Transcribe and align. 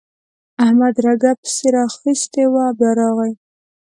احمد 0.63 0.95
رګه 1.05 1.31
پسې 1.41 1.67
راخيستې 1.77 2.43
وه؛ 2.51 2.65
بيا 2.79 2.91
راغی. 2.99 3.33